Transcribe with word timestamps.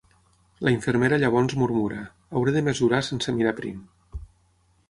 La 0.67 0.71
infermera 0.75 1.19
llavors 1.25 1.55
murmura: 1.63 2.01
"hauré 2.39 2.57
de 2.57 2.65
mesurar 2.71 3.05
sense 3.11 3.37
mirar 3.39 3.55
prim". 3.63 3.89